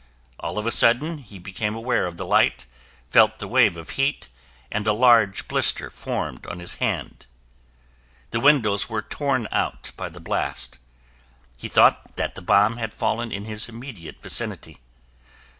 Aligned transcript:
All 0.39 0.57
of 0.57 0.65
a 0.65 0.71
sudden, 0.71 1.19
he 1.19 1.37
became 1.37 1.75
aware 1.75 2.07
of 2.07 2.17
the 2.17 2.25
light, 2.25 2.65
felt 3.11 3.37
the 3.37 3.47
wave 3.47 3.77
of 3.77 3.91
heat 3.91 4.29
and 4.71 4.87
a 4.87 4.93
large 4.93 5.47
blister 5.47 5.91
formed 5.91 6.47
on 6.47 6.57
his 6.57 6.77
hand. 6.81 7.27
The 8.31 8.39
windows 8.39 8.89
were 8.89 9.03
torn 9.03 9.47
out 9.51 9.91
by 9.95 10.09
the 10.09 10.19
blast. 10.19 10.79
He 11.55 11.67
thought 11.67 12.15
that 12.15 12.33
the 12.33 12.41
bomb 12.41 12.77
had 12.77 12.95
fallen 12.95 13.31
in 13.31 13.45
his 13.45 13.69
immediate 13.69 14.19
vicinity. 14.19 14.79